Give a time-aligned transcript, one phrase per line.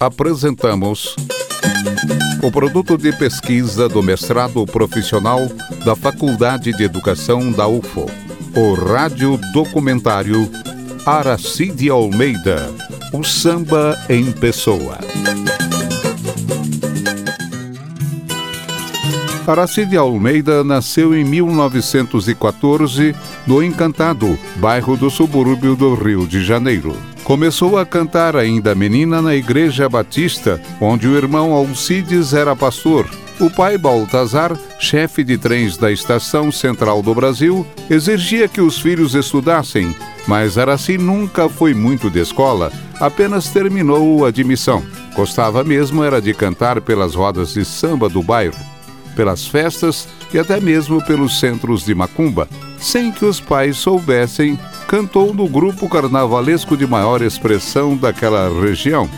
[0.00, 1.14] apresentamos
[2.42, 5.40] o produto de pesquisa do mestrado profissional
[5.84, 8.06] da Faculdade de Educação da UFO,
[8.56, 10.50] o rádio documentário
[11.04, 12.74] Aracide Almeida,
[13.12, 14.96] o samba em pessoa.
[19.46, 23.14] Aracide Almeida nasceu em 1914
[23.46, 27.09] no Encantado, bairro do subúrbio do Rio de Janeiro.
[27.24, 33.08] Começou a cantar ainda menina na Igreja Batista, onde o irmão Alcides era pastor.
[33.38, 39.14] O pai Baltazar, chefe de trens da Estação Central do Brasil, exigia que os filhos
[39.14, 39.94] estudassem,
[40.26, 44.82] mas Araci nunca foi muito de escola, apenas terminou a admissão.
[45.14, 48.58] Gostava mesmo era de cantar pelas rodas de samba do bairro,
[49.14, 54.58] pelas festas e até mesmo pelos centros de macumba, sem que os pais soubessem
[54.90, 59.08] cantou no grupo carnavalesco de maior expressão daquela região,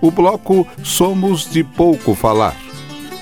[0.00, 2.56] o bloco Somos de Pouco Falar.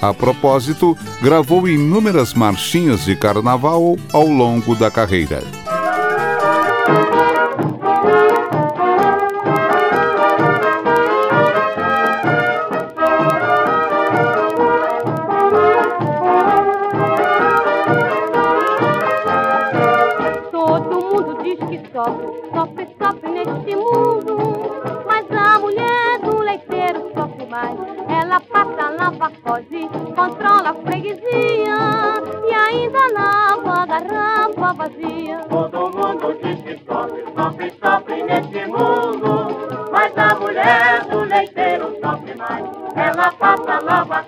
[0.01, 5.42] A propósito, gravou inúmeras marchinhas de carnaval ao longo da carreira.
[28.51, 29.33] pra lava lá
[30.15, 31.77] controla a freguesia
[32.47, 35.39] e ainda lava a garrafa vazia.
[35.49, 39.57] Todo mundo diz que sofre, sofre, sofre neste mundo,
[39.91, 42.65] mas a mulher do leiteiro sofre mais.
[42.97, 44.23] Ela passa, lava a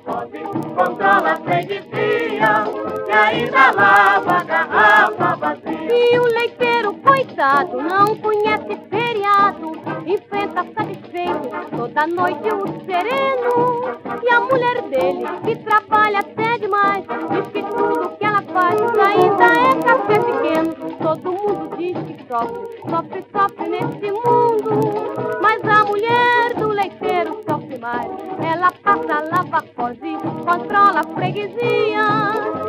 [0.74, 2.64] controla a freguesia
[3.08, 5.92] e ainda lava a garrafa vazia.
[5.92, 9.72] E o leiteiro, coitado, não conhece feriado,
[10.06, 13.39] enfrenta satisfeito toda noite o sereno
[14.50, 17.04] mulher dele, que trabalha até demais.
[17.30, 20.74] Diz que tudo que ela faz ainda é café pequeno.
[21.00, 25.38] Todo mundo diz que sofre, sofre, sofre nesse mundo.
[25.40, 28.10] Mas a mulher do leiteiro sofre mais.
[28.42, 32.06] Ela passa, lava, cozinha, controla a freguesia.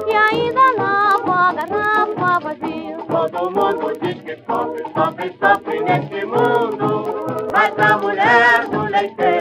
[0.08, 2.98] E ainda lava a garrafa vazia.
[3.08, 7.04] Todo mundo diz que sofre, sofre, sofre nesse mundo.
[7.52, 9.41] Mas a mulher do leiteiro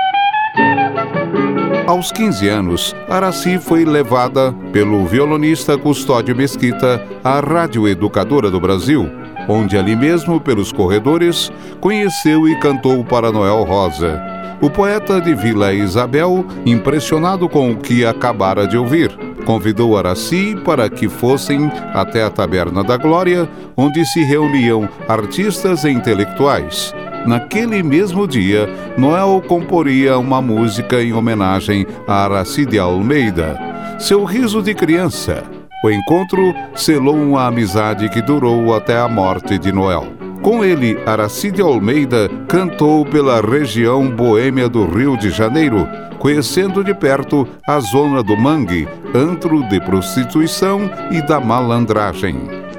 [1.87, 9.09] Aos 15 anos, Araci foi levada pelo violonista Custódio Mesquita à Rádio Educadora do Brasil,
[9.49, 14.21] onde ali mesmo, pelos corredores, conheceu e cantou para Noel Rosa.
[14.61, 19.09] O poeta de Vila Isabel, impressionado com o que acabara de ouvir,
[19.43, 25.89] convidou Araci para que fossem até a Taberna da Glória, onde se reuniam artistas e
[25.89, 26.93] intelectuais.
[27.25, 28.67] Naquele mesmo dia,
[28.97, 33.59] Noel comporia uma música em homenagem a Aracide Almeida,
[33.99, 35.43] seu riso de criança.
[35.83, 40.07] O encontro selou uma amizade que durou até a morte de Noel.
[40.41, 47.47] Com ele, Aracide Almeida cantou pela região boêmia do Rio de Janeiro, conhecendo de perto
[47.67, 52.70] a zona do mangue, antro de prostituição e da malandragem.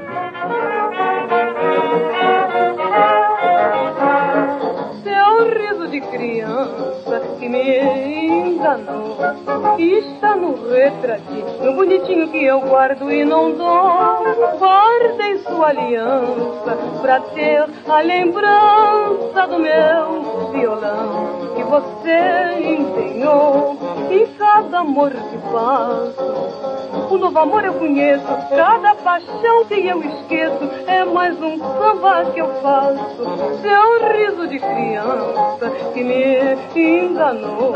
[8.77, 14.57] Me enganou está no retratinho bonitinho que eu guardo e não dou.
[14.57, 23.77] Guardei sua aliança pra ter a lembrança do meu violão que você empenhou
[24.09, 26.83] em cada amor que faço.
[27.09, 32.39] O novo amor eu conheço, cada paixão que eu esqueço é mais um samba que
[32.39, 33.23] eu faço.
[33.61, 37.73] Seu riso de criança que me enganou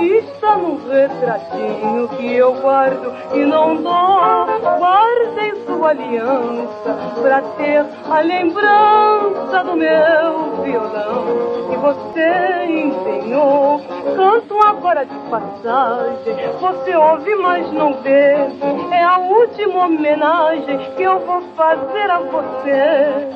[0.00, 3.94] está no retratinho que eu guardo e não dou.
[4.78, 13.80] Guardei sua aliança pra ter a lembrança do meu violão que você empenhou.
[14.16, 18.36] Canto agora de passagem, você ouve, mas não vê.
[18.92, 23.34] É a última homenagem que eu vou fazer a você.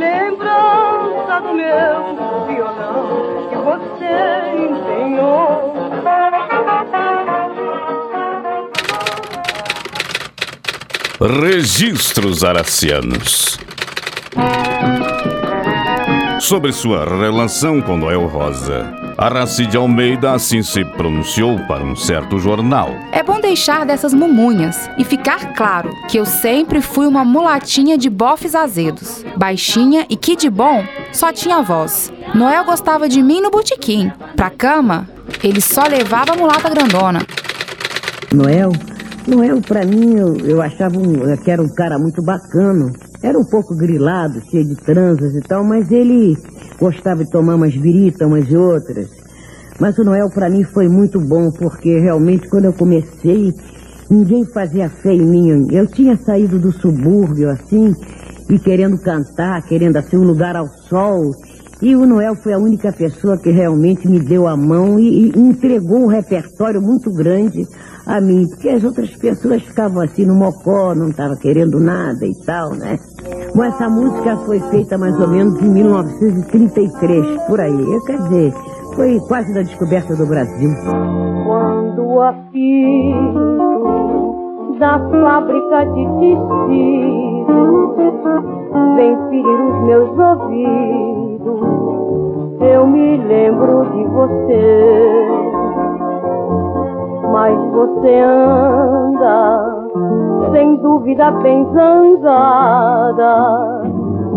[0.00, 4.16] Lembrança do meu violão que você
[4.56, 5.70] empenhou.
[11.42, 13.58] Registros Aracianos.
[16.40, 22.88] Sobre sua relação com Noel Rosa, Aracide Almeida assim se pronunciou para um certo jornal.
[23.12, 28.08] É bom deixar dessas mumunhas e ficar claro que eu sempre fui uma mulatinha de
[28.08, 29.22] bofes azedos.
[29.36, 30.82] Baixinha e que de bom,
[31.12, 32.10] só tinha voz.
[32.34, 34.10] Noel gostava de mim no botequim.
[34.34, 35.06] Pra cama,
[35.44, 37.20] ele só levava a mulata grandona.
[38.32, 38.72] Noel
[39.26, 42.90] Noel, para mim, eu, eu achava um, que era um cara muito bacana.
[43.22, 46.36] Era um pouco grilado, cheio de transas e tal, mas ele
[46.80, 49.08] gostava de tomar umas biritas, umas e outras.
[49.78, 53.54] Mas o Noel para mim foi muito bom, porque realmente quando eu comecei,
[54.10, 55.68] ninguém fazia fé em mim.
[55.70, 57.94] Eu tinha saído do subúrbio assim,
[58.48, 61.32] e querendo cantar, querendo assim um lugar ao sol.
[61.82, 65.38] E o Noel foi a única pessoa que realmente me deu a mão e, e
[65.38, 67.66] entregou um repertório muito grande
[68.06, 72.34] a mim, porque as outras pessoas ficavam assim no mocó, não estavam querendo nada e
[72.44, 72.98] tal, né?
[73.54, 77.92] Bom, essa música foi feita mais ou menos em 1933, por aí.
[77.92, 78.52] Eu, quer dizer,
[78.94, 80.70] foi quase da descoberta do Brasil.
[81.46, 83.60] Quando apito
[84.78, 87.60] da fábrica de tecido
[88.96, 91.19] vem ferir os meus ouvidos,
[92.60, 95.26] eu me lembro de você.
[97.32, 99.80] Mas você anda
[100.52, 103.34] sem dúvida bem zangada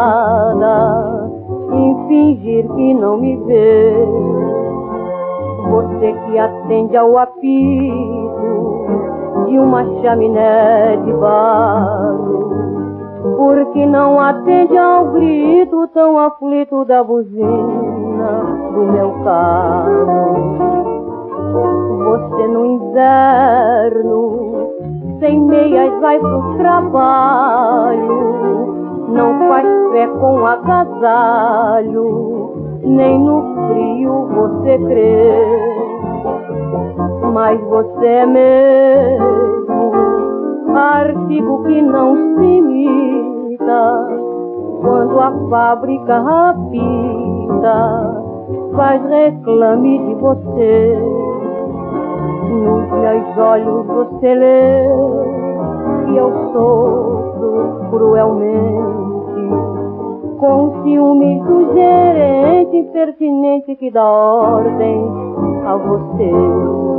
[1.72, 4.08] em fingir que não me vê.
[5.70, 8.42] Você que atende ao apito
[9.48, 12.81] de uma chaminé de barro,
[13.22, 18.42] porque não atende ao grito tão aflito da buzina
[18.74, 20.82] do meu carro.
[22.04, 24.18] Você no inverno,
[25.20, 28.08] sem meias vai pro trabalho,
[29.10, 32.10] não faz fé com agasalho,
[32.84, 35.32] nem no frio você crê.
[37.32, 39.61] Mas você é mesmo
[40.82, 44.08] artigo que não se imita
[44.82, 47.72] quando a fábrica rapida
[48.76, 50.98] faz reclame de você.
[52.50, 54.88] Nos meus olhos você lê
[56.06, 59.12] que eu sofro cruelmente
[60.40, 65.08] com ciúmes do gerente impertinente que dá ordem
[65.66, 66.91] a você.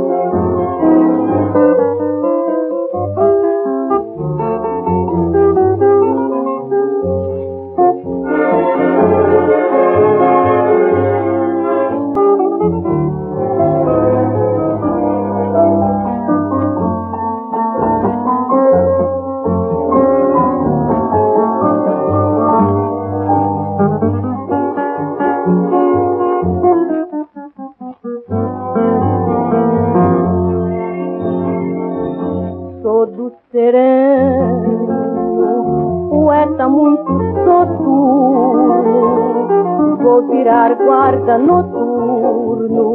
[40.75, 42.87] Guarda noturno.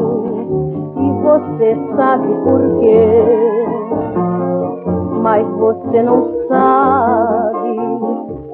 [0.96, 3.24] E você sabe por quê.
[5.22, 7.78] Mas você não sabe.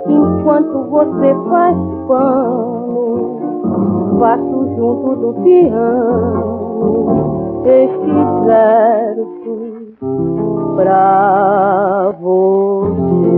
[0.08, 1.76] Enquanto você faz
[2.06, 3.38] pano,
[4.18, 6.54] faço junto do piano.
[7.64, 9.63] Estes versos
[10.76, 13.34] pra você.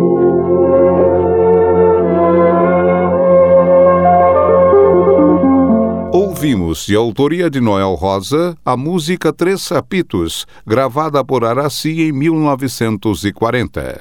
[6.12, 13.99] Ouvimos, de autoria de Noel Rosa, a música Três Sapitos, gravada por Araci em 1940.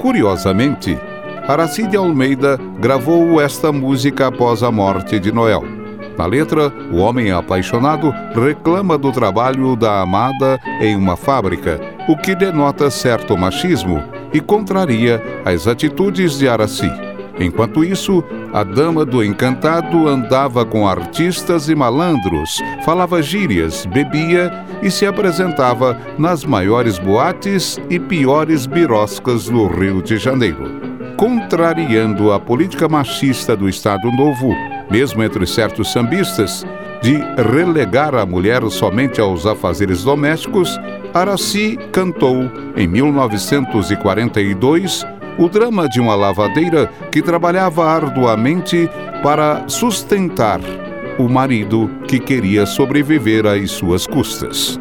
[0.00, 0.98] Curiosamente,
[1.46, 5.81] Araci de Almeida gravou esta música após a morte de Noel.
[6.16, 12.34] Na letra, o homem apaixonado reclama do trabalho da amada em uma fábrica, o que
[12.34, 14.02] denota certo machismo
[14.32, 16.90] e contraria as atitudes de Araci.
[17.38, 24.52] Enquanto isso, a dama do encantado andava com artistas e malandros, falava gírias, bebia
[24.82, 30.91] e se apresentava nas maiores boates e piores biroscas do Rio de Janeiro.
[31.22, 34.52] Contrariando a política machista do Estado Novo,
[34.90, 36.66] mesmo entre certos sambistas,
[37.00, 37.16] de
[37.48, 40.76] relegar a mulher somente aos afazeres domésticos,
[41.14, 45.06] Araci cantou, em 1942,
[45.38, 48.90] o drama de uma lavadeira que trabalhava arduamente
[49.22, 50.58] para sustentar
[51.20, 54.80] o marido que queria sobreviver às suas custas.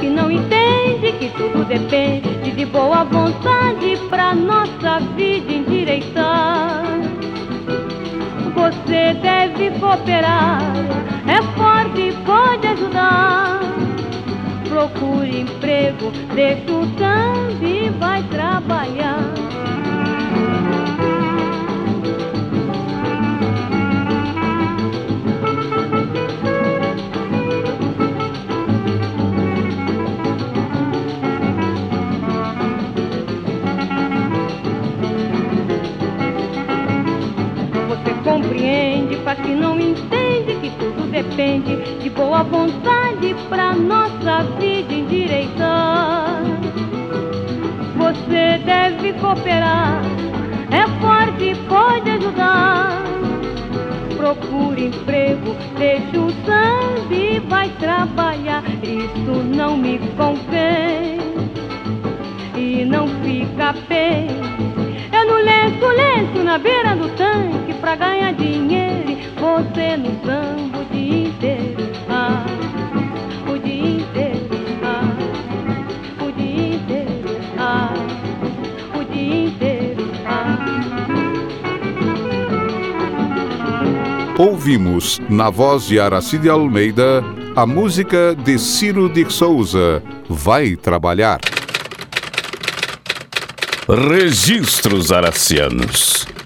[0.00, 6.82] Que não entende que tudo depende de boa vontade pra nossa vida endireitar.
[8.54, 10.60] Você deve cooperar,
[11.26, 13.68] é forte e pode ajudar
[14.78, 19.34] procure emprego, deixa o samba e vai trabalhar.
[38.08, 44.94] Você compreende, faz que não entende que tudo depende de boa vontade pra nossa vida
[44.94, 46.40] endireitar.
[47.98, 50.00] Você deve cooperar,
[50.70, 53.02] é forte e pode ajudar.
[54.16, 58.62] Procure emprego, deixa o samba e vai trabalhar.
[58.82, 61.18] Isso não me convém
[62.56, 64.28] e não fica bem.
[65.12, 69.16] Eu no lenço, lenço na beira do tanque pra ganhar dinheiro.
[69.40, 71.90] Você no samba o dia inteiro.
[72.10, 72.44] Ah,
[73.48, 74.58] o dia inteiro.
[74.82, 75.16] Ah,
[76.22, 77.36] o dia inteiro.
[77.56, 77.94] Ah,
[78.94, 80.10] o dia inteiro.
[80.26, 80.58] Ah.
[84.38, 87.24] Ouvimos, na voz de Aracide Almeida,
[87.56, 91.40] a música de Ciro de Souza, Vai Trabalhar.
[93.88, 96.37] Registros Aracianos.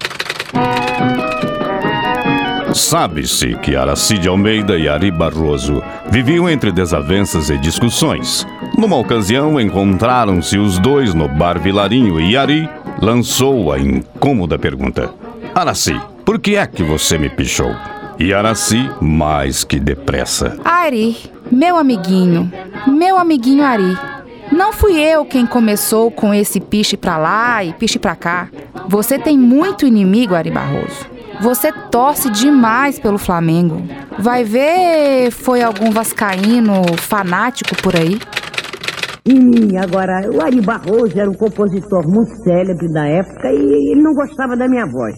[2.73, 8.47] Sabe-se que Aracide Almeida e Ari Barroso viviam entre desavenças e discussões.
[8.77, 12.67] Numa ocasião, encontraram-se os dois no bar Vilarinho e Ari
[12.99, 15.13] lançou a incômoda pergunta:
[15.53, 17.75] Araci, por que é que você me pichou?
[18.17, 21.15] E Araci, mais que depressa: Ari,
[21.51, 22.51] meu amiguinho,
[22.87, 23.97] meu amiguinho Ari.
[24.51, 28.49] Não fui eu quem começou com esse piche pra lá e piche pra cá.
[28.87, 31.12] Você tem muito inimigo, Ari Barroso.
[31.41, 33.81] Você torce demais pelo Flamengo.
[34.19, 38.19] Vai ver foi algum vascaíno fanático por aí?
[39.25, 44.13] E agora, o Ari Barroso era um compositor muito célebre da época e ele não
[44.13, 45.15] gostava da minha voz.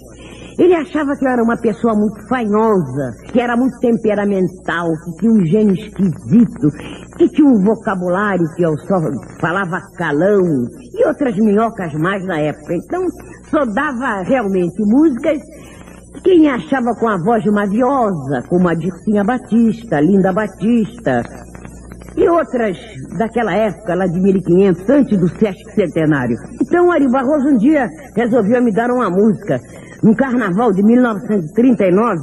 [0.58, 5.32] Ele achava que eu era uma pessoa muito fanhosa, que era muito temperamental, que tinha
[5.32, 6.70] um gênio esquisito,
[7.18, 8.96] que tinha um vocabulário que eu só
[9.42, 10.42] falava calão
[10.94, 12.74] e outras minhocas mais na época.
[12.74, 13.02] Então,
[13.50, 15.40] só dava realmente músicas
[16.26, 21.22] quem achava com a voz maviosa, como a Dircinha Batista, Linda Batista,
[22.18, 22.76] e outras
[23.20, 26.36] daquela época, lá de 1500, antes do Sesc Centenário.
[26.60, 29.60] Então, Ari Barroso um dia resolveu me dar uma música.
[30.02, 32.20] No carnaval de 1939,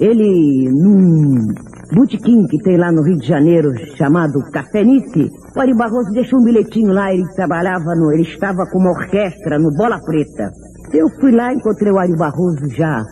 [0.00, 1.48] ele, num
[1.94, 6.44] botequim que tem lá no Rio de Janeiro, chamado Cafenice, o Ari Barroso deixou um
[6.44, 10.50] bilhetinho lá, ele trabalhava no, ele estava com uma orquestra no Bola Preta.
[10.92, 13.02] Eu fui lá, encontrei o Ari Barroso já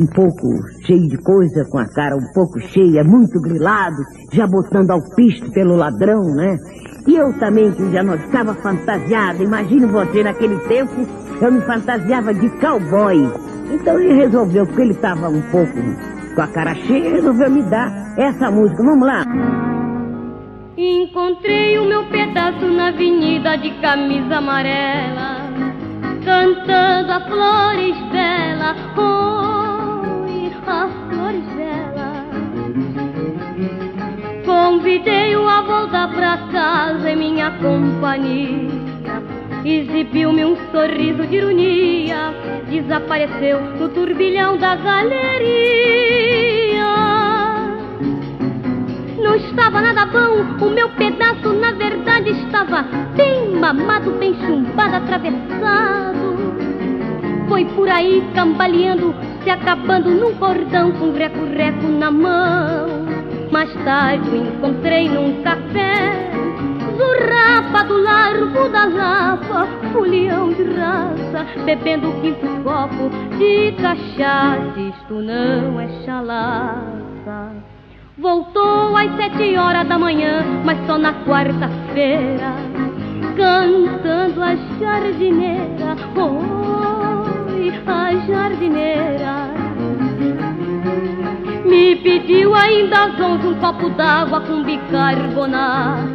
[0.00, 0.46] um pouco
[0.84, 3.96] cheio de coisa, com a cara um pouco cheia, muito grilado,
[4.32, 6.56] já botando alpiste pelo ladrão, né?
[7.06, 10.92] E eu também, que já não estava fantasiada, imagine você naquele tempo,
[11.40, 13.16] eu me fantasiava de cowboy.
[13.72, 15.72] Então ele resolveu, porque ele estava um pouco
[16.34, 18.82] com a cara cheia, resolveu me dar essa música.
[18.82, 19.24] Vamos lá.
[20.76, 25.45] Encontrei o meu pedaço na avenida de camisa amarela
[26.26, 32.26] cantando a flores dela, oi, a flores dela.
[34.44, 38.66] Convidei-o a voltar pra casa em minha companhia.
[39.64, 42.34] Exibiu-me um sorriso de ironia,
[42.68, 45.36] desapareceu no turbilhão da galeria.
[49.16, 50.66] Não estava nada bom.
[50.66, 52.82] O meu pedaço, na verdade, estava
[53.14, 56.36] bem mamado, bem chumbado, atravessado.
[57.48, 62.86] Foi por aí cambaleando, se acabando num cordão com reco-reco na mão.
[63.50, 66.30] Mais tarde o encontrei num café,
[66.96, 74.78] zurrapa do largo da lapa, folião de raça, bebendo o quinto copo de cachaça.
[74.78, 77.52] Isto não é chalaça.
[78.18, 82.54] Voltou às sete horas da manhã, mas só na quarta-feira,
[83.36, 85.96] cantando a jardineira.
[86.16, 89.50] Oi, a jardineira.
[91.64, 96.06] Me pediu ainda às onze um copo d'água com bicarbonato.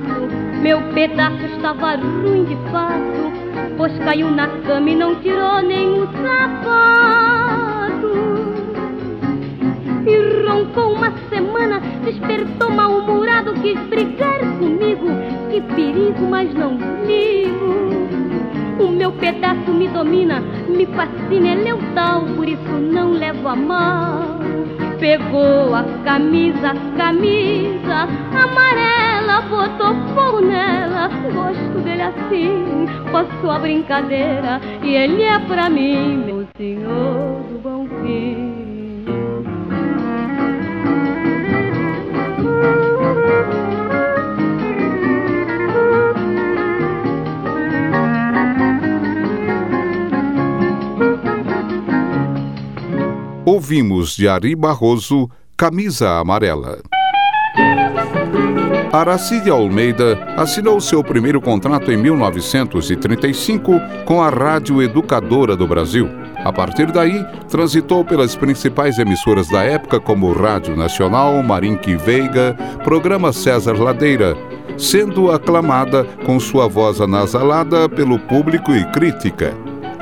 [0.62, 3.32] Meu pedaço estava ruim de fato,
[3.78, 7.52] pois caiu na cama e não tirou nem o sapato.
[10.48, 15.08] Roncou uma semana, despertou mal-humorado, quis brigar comigo.
[15.50, 17.82] Que perigo, mas não ligo.
[18.80, 24.42] O meu pedaço me domina, me fascina, é leal, por isso não levo a mal
[25.02, 28.08] pegou a camisa, camisa
[28.40, 31.10] amarela, botou fogo nela.
[31.34, 37.88] Gosto dele assim, passou a brincadeira e ele é pra mim, meu senhor do bom
[38.04, 38.51] fim.
[53.62, 56.80] Ouvimos de Ari Barroso, Camisa Amarela.
[58.92, 66.10] Aracide Almeida assinou seu primeiro contrato em 1935 com a Rádio Educadora do Brasil.
[66.44, 73.32] A partir daí, transitou pelas principais emissoras da época como Rádio Nacional, Marinque Veiga, Programa
[73.32, 74.36] César Ladeira,
[74.76, 79.54] sendo aclamada com sua voz anasalada pelo público e crítica.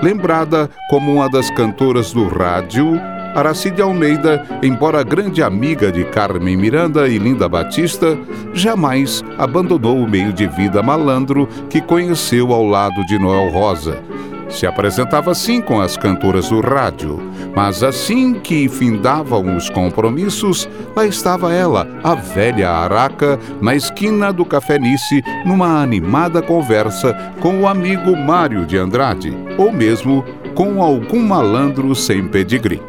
[0.01, 7.07] Lembrada como uma das cantoras do rádio Aracide Almeida, embora grande amiga de Carmen Miranda
[7.07, 8.17] e Linda Batista,
[8.53, 14.01] jamais abandonou o meio de vida malandro que conheceu ao lado de Noel Rosa.
[14.49, 17.21] Se apresentava sim com as cantoras do rádio,
[17.55, 24.43] mas assim que findavam os compromissos, lá estava ela, a velha araca, na esquina do
[24.43, 31.93] Cafenice, numa animada conversa com o amigo Mário de Andrade, ou mesmo com algum malandro
[31.93, 32.81] sem pedigree.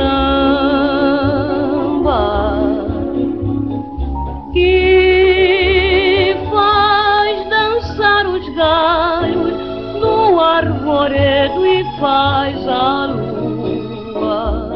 [4.53, 9.57] que faz dançar os galhos
[9.99, 14.67] do arvoredo e faz a lua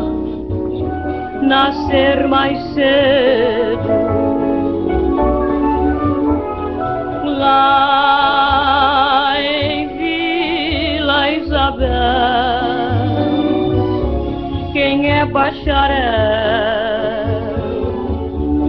[1.42, 4.01] nascer mais cedo.
[15.62, 17.38] Bacharel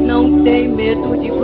[0.06, 1.42] não tem medo de bamba.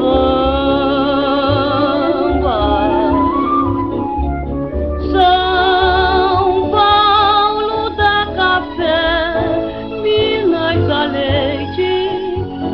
[5.11, 12.11] São Paulo da café, Minas a leite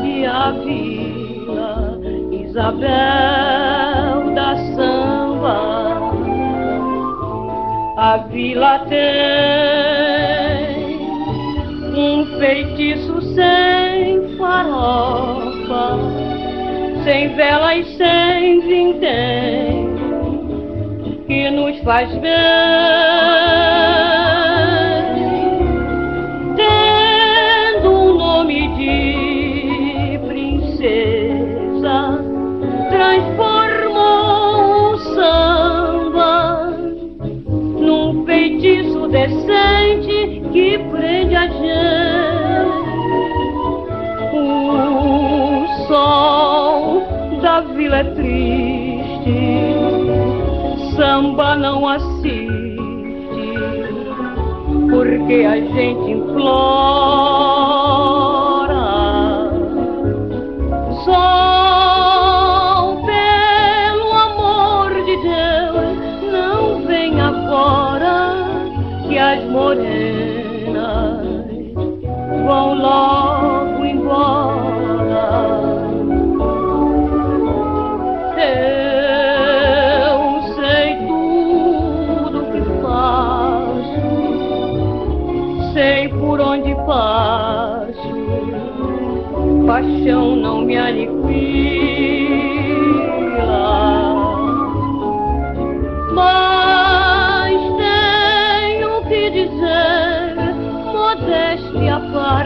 [0.04, 2.00] e a vila
[2.32, 5.94] Isabel da samba.
[7.96, 9.73] A vila tem
[12.54, 15.98] feitiço sem farofa,
[17.02, 19.88] sem vela e sem vintém,
[21.26, 23.63] que nos faz bem.
[51.04, 52.76] Samba não assiste,
[54.90, 57.13] porque a gente implora.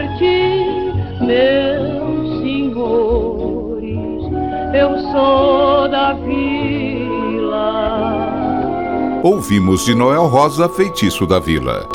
[0.09, 0.65] Parte,
[1.21, 3.89] meus senhores,
[4.73, 7.59] eu sou da vila.
[9.23, 11.87] Ouvimos de Noel Rosa Feitiço da Vila.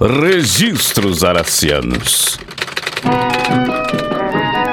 [0.00, 2.38] Registros Aracianos.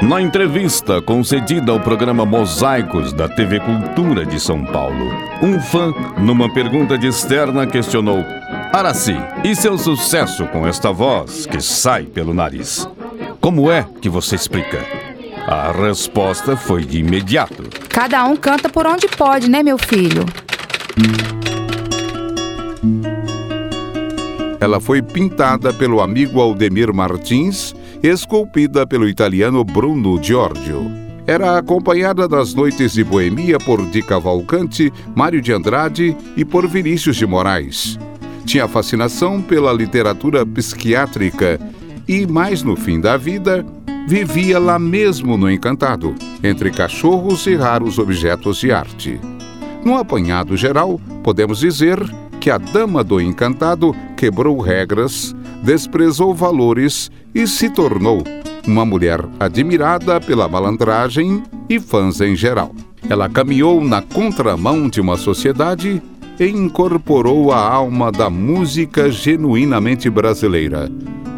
[0.01, 6.53] Na entrevista concedida ao programa Mosaicos da TV Cultura de São Paulo, um fã, numa
[6.53, 8.23] pergunta de externa, questionou:
[8.73, 12.87] Araci, e seu sucesso com esta voz que sai pelo nariz?
[13.39, 14.85] Como é que você explica?
[15.47, 17.63] A resposta foi de imediato.
[17.89, 20.25] Cada um canta por onde pode, né, meu filho?
[24.59, 30.91] Ela foi pintada pelo amigo Aldemir Martins, esculpida pelo italiano Bruno Giorgio.
[31.25, 37.15] Era acompanhada nas noites de boemia por Di Cavalcante, Mário de Andrade e por Vinícius
[37.15, 37.97] de Moraes.
[38.47, 41.59] Tinha fascinação pela literatura psiquiátrica
[42.07, 43.65] e, mais no fim da vida,
[44.07, 49.19] vivia lá mesmo no Encantado, entre cachorros e raros objetos de arte.
[49.83, 51.99] No apanhado geral, podemos dizer
[52.39, 58.23] que a dama do encantado quebrou regras, desprezou valores e se tornou
[58.65, 62.73] uma mulher admirada pela malandragem e fãs em geral.
[63.09, 66.01] Ela caminhou na contramão de uma sociedade
[66.39, 70.89] incorporou a alma da música genuinamente brasileira.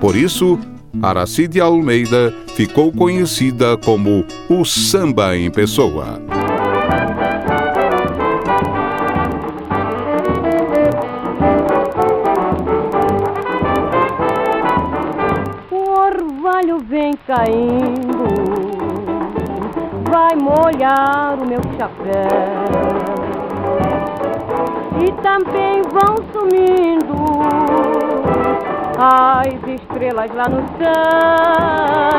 [0.02, 0.60] Por isso,
[1.02, 6.22] Aracide Almeida ficou conhecida como o samba em pessoa.
[16.90, 18.26] vem caindo,
[20.10, 22.89] vai molhar o meu chapéu.
[25.02, 27.16] E também vão sumindo
[28.98, 32.10] as estrelas lá no céu.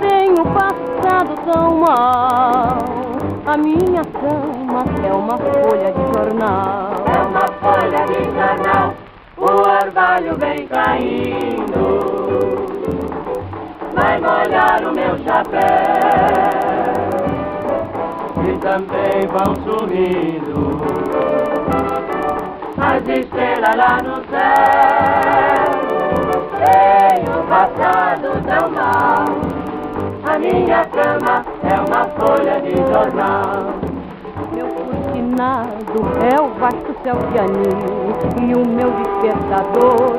[0.00, 2.78] Tenho passado tão mal,
[3.46, 6.92] a minha cama é uma folha de jornal.
[7.06, 8.94] É uma folha de jornal,
[9.36, 12.24] o orvalho vem caindo
[13.94, 15.64] vai molhar o meu chapéu.
[18.46, 21.03] E também vão sumindo
[23.04, 25.74] as estrelas lá no céu.
[26.64, 29.24] Tenho passado tão mal,
[30.24, 33.74] a minha cama é uma folha de jornal.
[34.54, 36.00] Meu cortinado
[36.32, 40.16] é o vasto céu de anil e o meu despertador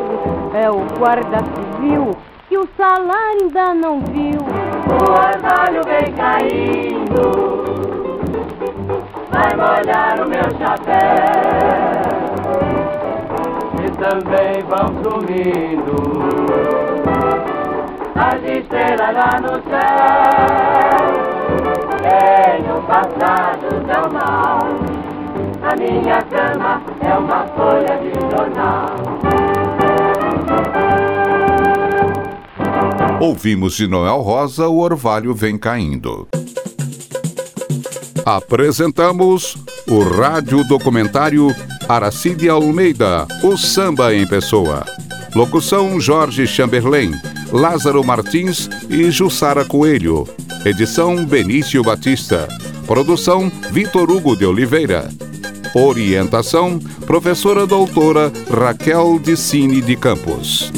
[0.54, 2.12] é o guarda civil
[2.48, 4.40] que o salário ainda não viu.
[4.88, 7.24] O orvalho vem caindo,
[9.32, 11.55] vai molhar o meu chapéu.
[14.08, 15.98] Também vão sumindo
[18.14, 21.10] as estrelas lá no céu.
[22.04, 24.60] Tenho passado tão mal,
[25.64, 28.96] a minha cama é uma folha de jornal.
[33.20, 36.28] Ouvimos de Noel Rosa O Orvalho Vem Caindo.
[38.24, 41.48] Apresentamos o rádio documentário
[41.88, 44.84] Aracide Almeida, o samba em pessoa.
[45.36, 47.12] Locução Jorge Chamberlain,
[47.52, 50.28] Lázaro Martins e Jussara Coelho.
[50.66, 52.48] Edição Benício Batista.
[52.88, 55.10] Produção Vitor Hugo de Oliveira.
[55.76, 60.72] Orientação Professora Doutora Raquel Dicine de Campos.